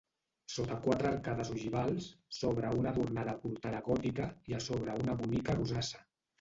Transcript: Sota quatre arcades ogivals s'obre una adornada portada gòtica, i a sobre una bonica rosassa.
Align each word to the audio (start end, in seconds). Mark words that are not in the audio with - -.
Sota 0.51 0.77
quatre 0.85 1.09
arcades 1.09 1.51
ogivals 1.55 2.07
s'obre 2.39 2.73
una 2.79 2.91
adornada 2.95 3.37
portada 3.45 3.85
gòtica, 3.93 4.33
i 4.51 4.59
a 4.59 4.65
sobre 4.73 4.99
una 5.07 5.19
bonica 5.25 5.61
rosassa. 5.63 6.07